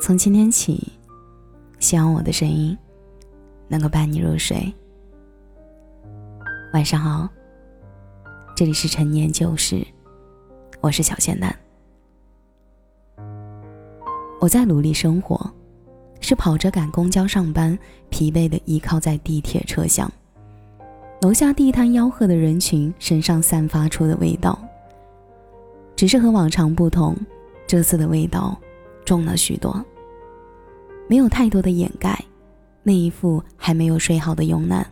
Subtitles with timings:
[0.00, 0.92] 从今天起，
[1.80, 2.76] 希望我的声音
[3.66, 4.72] 能够伴你入睡。
[6.72, 7.28] 晚上好，
[8.54, 9.84] 这里是陈年旧事，
[10.80, 11.54] 我是小仙丹。
[14.40, 15.50] 我在努力生活，
[16.20, 17.76] 是跑着赶公交上班，
[18.08, 20.10] 疲惫的依靠在地铁车厢。
[21.22, 24.56] 楼下地摊吆喝的人群身上散发出的味道，
[25.96, 27.16] 只是和往常不同，
[27.66, 28.56] 这次的味道。
[29.08, 29.82] 重了许多，
[31.08, 32.22] 没有太多的掩盖，
[32.82, 34.86] 那一副还没有睡好的慵懒，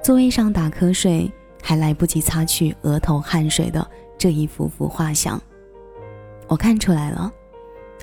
[0.00, 1.28] 座位上打瞌睡
[1.60, 3.84] 还来不及擦去额头汗水的
[4.16, 5.42] 这一幅幅画像，
[6.46, 7.32] 我看出来了，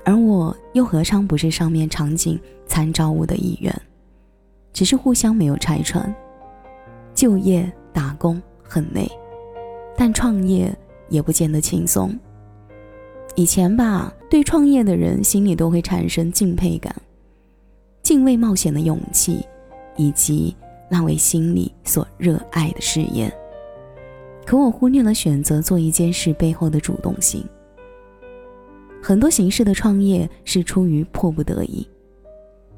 [0.04, 3.74] 而我又何尝不是上面场景参照物的一员？
[4.74, 6.14] 只是互相没有拆穿。
[7.14, 9.10] 就业打工很累，
[9.96, 10.78] 但创业
[11.08, 12.14] 也不见得轻松。
[13.38, 16.96] 以前吧，对创业的人心里都会产生敬佩感，
[18.02, 19.46] 敬畏冒险的勇气，
[19.98, 20.56] 以及
[20.90, 23.30] 那位心里所热爱的事业。
[24.46, 27.44] 可我忽略了选择做一件事背后的主动性。
[29.04, 31.86] 很多形式的创业是出于迫不得已，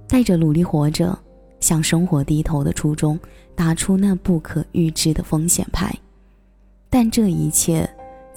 [0.08, 1.18] 带着努力活着、
[1.60, 3.20] 向生活低头的初衷，
[3.54, 5.94] 打出那不可预知的风险牌。
[6.90, 7.88] 但这一切。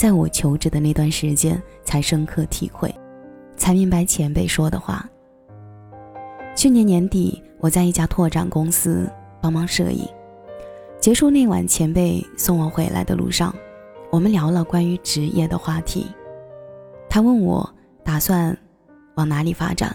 [0.01, 2.91] 在我求职的那段时间，才深刻体会，
[3.59, 5.07] 才明白前辈说的话。
[6.57, 9.07] 去年年底，我在一家拓展公司
[9.43, 10.09] 帮忙摄影。
[10.99, 13.55] 结束那晚，前辈送我回来的路上，
[14.11, 16.07] 我们聊了关于职业的话题。
[17.07, 17.69] 他问我
[18.03, 18.57] 打算
[19.17, 19.95] 往哪里发展，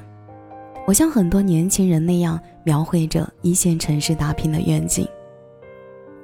[0.85, 5.07] 我像很多年轻人那样描绘着一线城市打拼的愿景。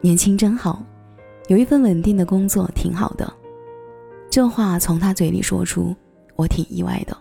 [0.02, 0.84] 年轻真好，
[1.48, 3.41] 有一份稳定的工作挺好的。
[4.32, 5.94] 这话从他嘴里说出，
[6.38, 7.16] 我挺意外的。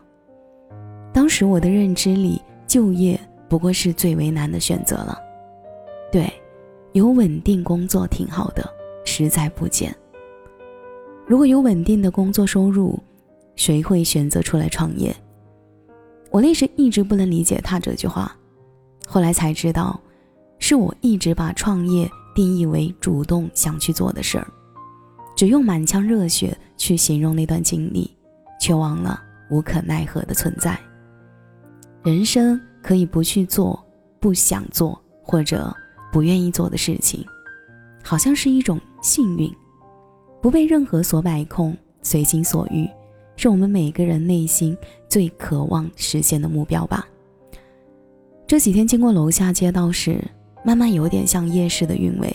[1.12, 5.18] 当时我的认知里，就业不过是最为难的选择了。
[6.12, 6.32] 对，
[6.92, 8.64] 有稳定工作挺好的，
[9.04, 9.92] 实在不减。
[11.26, 12.96] 如果有稳定的工作收入，
[13.56, 15.12] 谁会选择出来创业？
[16.30, 18.32] 我那时一直不能理解他这句话，
[19.04, 20.00] 后来才知道，
[20.60, 24.46] 是我一直把创业定义为主动想去做的事儿。
[25.34, 28.10] 只用满腔热血去形容那段经历，
[28.58, 30.78] 却忘了无可奈何的存在。
[32.02, 33.78] 人生可以不去做
[34.18, 35.70] 不想做或者
[36.10, 37.22] 不愿意做的事情，
[38.02, 39.54] 好像是一种幸运。
[40.40, 42.88] 不被任何所摆控，随心所欲，
[43.36, 44.74] 是我们每个人内心
[45.06, 47.06] 最渴望实现的目标吧。
[48.46, 50.18] 这几天经过楼下街道时，
[50.64, 52.34] 慢慢有点像夜市的韵味，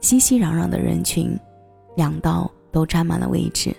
[0.00, 1.38] 熙熙攘攘的人群。
[1.94, 3.72] 两道都占满了位置，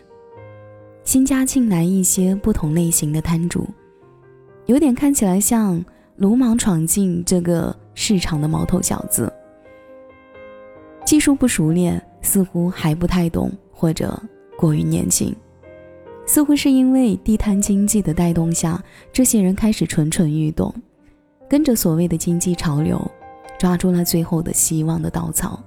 [1.04, 3.68] 新家庆来一些不同类型的摊主，
[4.68, 5.84] 有点看起来像
[6.16, 9.32] 鲁莽闯进这个市场的毛头小子，
[11.04, 14.18] 技术不熟练，似乎还不太懂，或者
[14.56, 15.36] 过于年轻，
[16.26, 18.82] 似乎是因为地摊经济的带动下，
[19.12, 20.74] 这些人开始蠢蠢欲动，
[21.50, 23.02] 跟着所谓的经济潮流，
[23.58, 25.62] 抓住了最后的希望的稻草，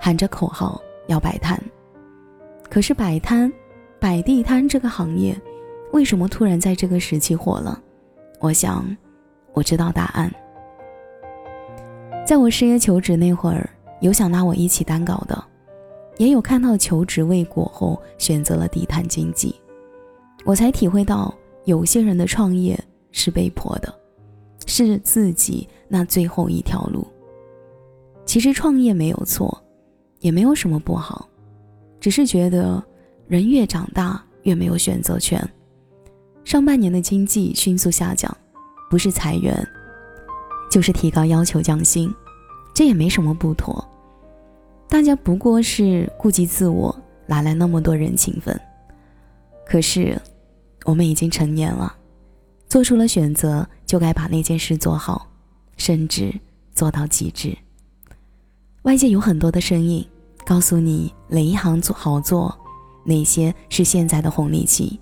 [0.00, 1.60] 喊着口号要摆摊。
[2.70, 3.52] 可是摆摊、
[3.98, 5.38] 摆地摊这个行业，
[5.92, 7.80] 为什么突然在这个时期火了？
[8.40, 8.96] 我想，
[9.54, 10.32] 我知道答案。
[12.26, 13.68] 在我失业求职那会儿，
[14.00, 15.42] 有想拉我一起单搞的，
[16.18, 19.54] 也有看到求职未果后选择了地摊经济。
[20.44, 22.78] 我才体会到，有些人的创业
[23.12, 23.92] 是被迫的，
[24.66, 27.06] 是自己那最后一条路。
[28.26, 29.58] 其实创业没有错，
[30.20, 31.26] 也没有什么不好。
[32.00, 32.82] 只是觉得，
[33.26, 35.38] 人越长大越没有选择权。
[36.44, 38.34] 上半年的经济迅速下降，
[38.88, 39.54] 不是裁员，
[40.70, 42.12] 就是提高要求降薪，
[42.72, 43.86] 这也没什么不妥。
[44.88, 46.96] 大家不过是顾及自我，
[47.26, 48.58] 哪来那么多人情分？
[49.66, 50.18] 可是，
[50.84, 51.94] 我们已经成年了，
[52.66, 55.30] 做出了选择，就该把那件事做好，
[55.76, 56.32] 甚至
[56.72, 57.54] 做到极致。
[58.82, 60.06] 外界有很多的声音。
[60.48, 62.58] 告诉你哪一行做好做，
[63.04, 64.98] 哪些是现在的红利期，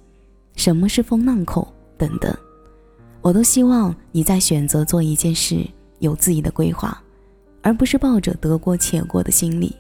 [0.57, 2.37] 什么是风浪口等等，
[3.23, 5.65] 我都希望你在选择做一件事
[6.01, 7.01] 有自己的规划，
[7.63, 9.73] 而不是抱着得过且过的心理。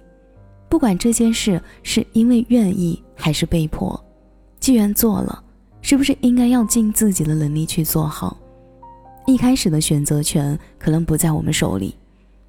[0.68, 4.00] 不管这件事是因为愿意还是被迫，
[4.60, 5.42] 既然做了，
[5.82, 8.36] 是不是应该要尽自己的能力去做好？
[9.26, 11.92] 一开始的选择权可能不在我们手里，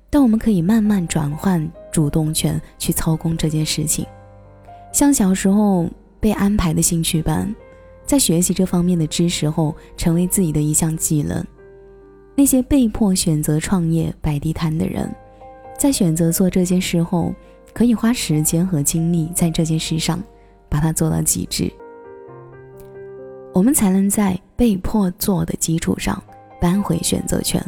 [0.09, 1.69] 但我们可以慢慢转换。
[1.89, 4.05] 主动权去操控这件事情，
[4.93, 5.89] 像小时候
[6.19, 7.51] 被安排的兴趣班，
[8.05, 11.43] 在学习这方面的知识后，成为自己的一项技能。
[12.35, 15.11] 那些被迫选择创业摆地摊的人，
[15.75, 17.33] 在选择做这件事后，
[17.73, 20.23] 可以花时间和精力在这件事上，
[20.69, 21.71] 把它做到极致。
[23.55, 26.21] 我们才能在被迫做的基础上
[26.61, 27.59] 扳回选择权。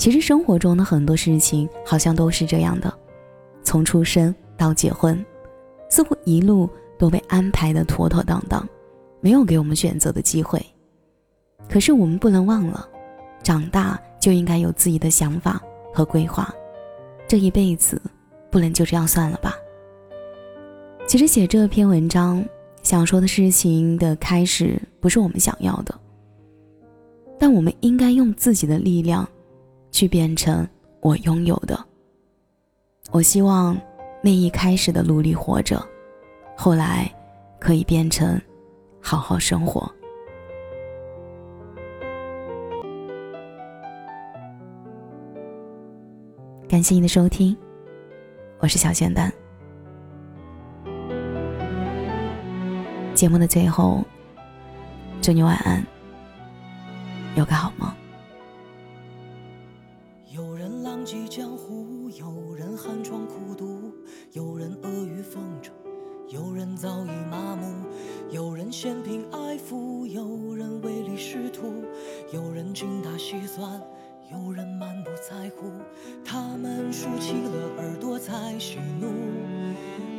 [0.00, 2.90] 其实生活中的很多事情好像都是这样的，
[3.62, 5.22] 从出生到结婚，
[5.90, 6.66] 似乎一路
[6.98, 8.66] 都被安排的妥妥当当，
[9.20, 10.64] 没有给我们选择的机会。
[11.68, 12.88] 可是我们不能忘了，
[13.42, 15.60] 长大就应该有自己的想法
[15.92, 16.50] 和规划，
[17.28, 18.00] 这一辈子
[18.50, 19.54] 不能就这样算了吧。
[21.06, 22.42] 其实写这篇文章。
[22.82, 25.94] 想说的事情的开始不是我们想要的，
[27.38, 29.28] 但我们应该用自己的力量，
[29.90, 30.66] 去变成
[31.00, 31.78] 我拥有的。
[33.10, 33.78] 我希望
[34.22, 35.84] 那一开始的努力活着，
[36.56, 37.10] 后来
[37.58, 38.40] 可以变成
[39.00, 39.90] 好好生活。
[46.68, 47.56] 感谢你的收听，
[48.60, 49.32] 我是小仙丹。
[53.12, 54.04] 节目的最后，
[55.20, 55.84] 祝你晚安，
[57.34, 57.99] 有个好梦。
[69.00, 71.84] 人嫌贫爱富，有人唯利是图，
[72.32, 73.80] 有人精打细算，
[74.30, 75.70] 有人满不在乎。
[76.24, 79.08] 他们竖起了耳朵在喜怒，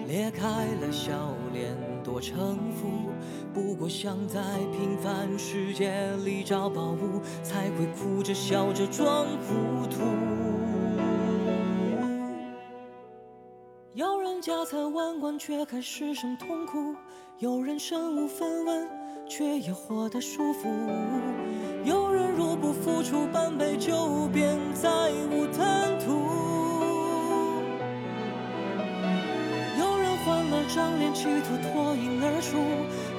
[0.08, 0.48] 裂开
[0.82, 1.76] 了笑脸。
[2.04, 3.12] 多城府，
[3.54, 4.42] 不过想在
[4.72, 10.51] 平凡世界里找宝物，才会哭着笑着装糊涂。
[14.02, 16.96] 有人家财万贯却还失声痛哭，
[17.38, 18.90] 有人身无分文
[19.30, 20.68] 却也活得舒服，
[21.84, 24.90] 有人若不付出半杯酒便再
[25.30, 26.20] 无贪图。
[29.78, 32.58] 有人换了张脸企图脱颖而出，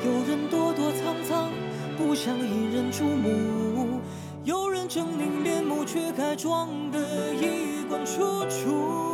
[0.04, 1.52] 有人躲躲藏藏，
[1.96, 4.00] 不想引人注目；
[4.42, 6.98] 有人狰狞面目，却该装得
[7.34, 9.11] 衣冠楚楚。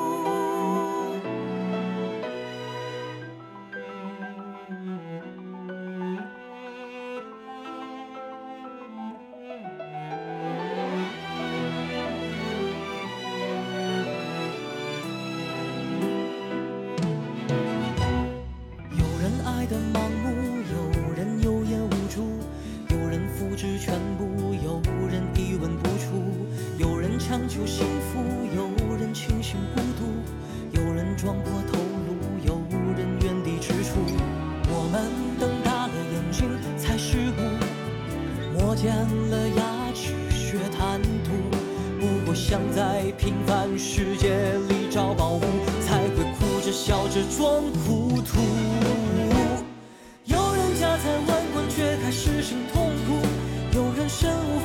[42.49, 44.35] 想在平凡世界
[44.71, 45.41] 里找宝物，
[45.85, 48.41] 才会哭着笑着装糊涂。
[50.25, 53.21] 有人家财万贯却还失声痛哭，
[53.77, 54.61] 有人身无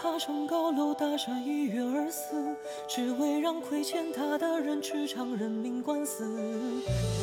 [0.00, 6.24] 爬上高楼大厦一跃而死，只为让亏欠他的人吃场人命官司。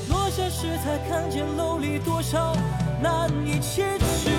[0.09, 2.53] 落下时才看见楼里多少
[3.01, 4.29] 难以启齿。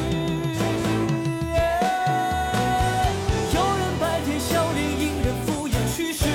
[3.55, 6.27] 有人白天笑脸迎人敷衍去世，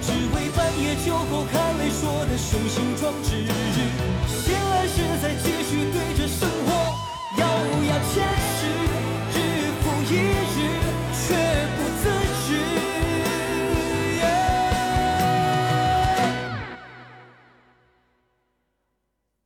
[0.00, 3.59] 只为半夜酒后含泪说的雄心壮志。